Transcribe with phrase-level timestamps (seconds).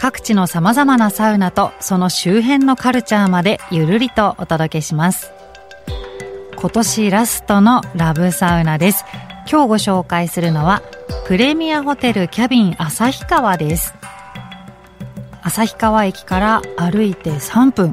[0.00, 5.30] 各地の様々なサウナとその周辺のカルチャーまでゆるりとお届けします。
[6.56, 9.04] 今年ラストのラブサウナです。
[9.46, 10.80] 今日ご紹介するのは
[11.26, 13.94] プレミアホテルキャビン旭川です。
[15.42, 17.92] 旭川駅から歩いて3分。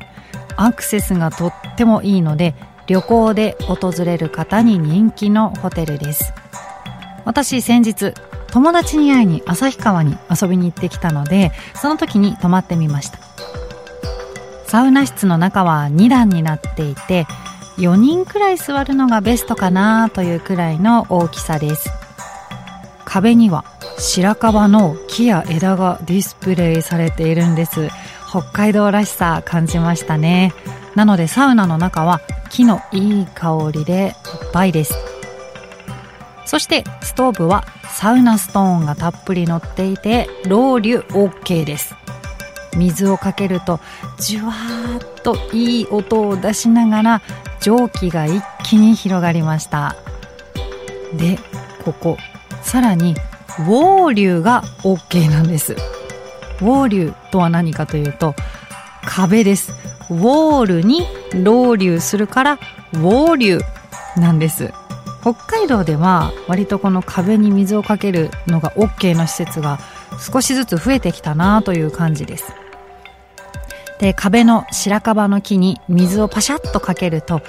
[0.55, 2.55] アクセスがとってもいいので
[2.87, 6.33] 旅行で訪れる方に人気のホテルです。
[7.25, 8.13] 私先日
[8.51, 13.19] 友達に会いに旭川に遊びに行ってきたのでその時に泊まってみました。
[14.67, 17.25] サウナ室の中は2段になっていて
[17.77, 21.89] 4人くらい座るのがベストかなというくらいの大きさです。
[23.05, 23.63] 壁には
[23.97, 27.89] 白樺の木や枝がディスプレイされているんです。
[28.29, 30.53] 北海道らしさ感じましたね。
[30.95, 35.16] なのでサウナの中は木のいい香りでいっぱいです。
[36.47, 41.93] そしてストーブはサウナストーンがたっぷり乗っていてロウリュ OK です。
[42.77, 43.81] 水をかけると
[44.17, 47.21] じゅわーっといい音を出しながら
[47.59, 49.97] 蒸気が一気に広がりました。
[51.13, 51.37] で
[51.83, 52.17] ここ
[52.61, 53.15] さらに
[53.59, 55.73] ウォーリュが OK なんです。
[55.73, 58.35] ウォーリュとは何かというと
[59.03, 59.73] 壁です。
[60.09, 61.05] ウォールに
[61.43, 63.61] ロウリュするからウォーリュ
[64.17, 64.71] なんです。
[65.33, 69.77] 北海道では割とこの壁に水をかけるのが OK の施設が
[70.17, 72.53] 少しずつ増えてきたなという感じです。
[73.99, 77.41] で壁の白樺の木に水をパシャッとかけると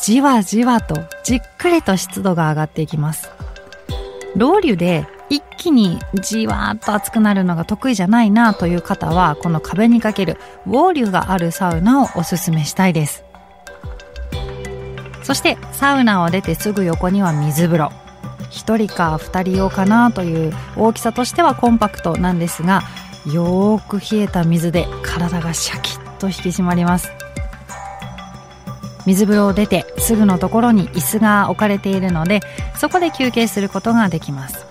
[0.00, 3.30] じわじわとじっくりと湿度が上がっていきます。
[4.34, 10.36] ロウリュで一気にじわーっと熱くなるのが得意じゃないなという方はこの壁にかける
[10.66, 13.29] ウォーリュがあるサウナをおすすめしたいです。
[15.30, 17.92] そしてサウナを出てすぐ横には水風呂。
[18.50, 22.82] 1人か2人用かなという大きさとしてはコンパクトなんですが
[23.32, 27.12] よーく冷えた水で体がシャキッと引き締まります。
[29.06, 32.40] 水風呂を出てすぐのところに椅子が置かれているので
[32.76, 34.66] そこで休憩することができます。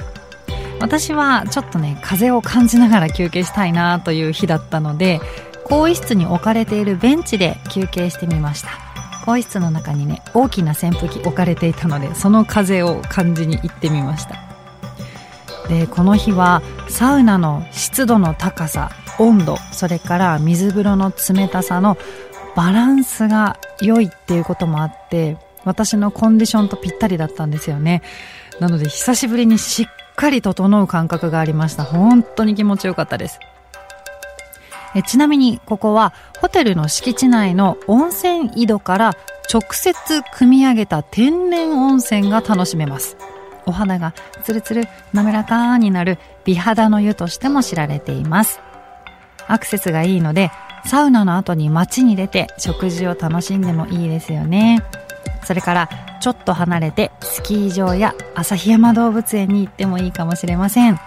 [0.82, 5.22] 私はちょっとね風を感じながら休憩したいなという日だったので
[5.64, 8.89] 更衣室に置かれているベンチで休憩してみました。
[9.26, 14.36] 更衣室の中にね大きな扇風機置かれていたのでその風を感じに行ってみました。
[15.68, 21.96] でこの日はサウナの湿度の高さ温度それから水風呂の冷たさの
[22.56, 28.02] バランスが良いっていうこともあって私のコンディションとぴったりだったんですよね。
[28.60, 31.84] なので久しぶりにしっかり整う感覚がありました。
[31.84, 33.40] 本当に気持ちよかったです。
[34.96, 39.14] えちなみにここはホテルの敷地内の温泉井戸から
[39.52, 39.94] 直接
[40.34, 43.18] 汲み上げた天然温泉が楽しめます。
[43.66, 44.14] お肌が
[44.44, 48.60] ツルツル滑らかになる美肌の湯としても知られています。
[49.48, 50.52] アクセスがいいので
[50.86, 54.84] サウナの後に街に出て食事を楽しんでもいいですよね。
[55.44, 55.90] それから
[56.22, 61.00] ちょっと離れてスキー場や旭山動物園に行ってもいいかもしれません。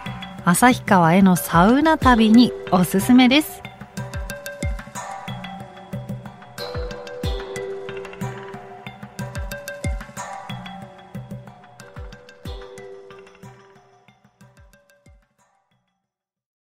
[0.45, 3.63] 旭川へのサウナ旅におすすめです。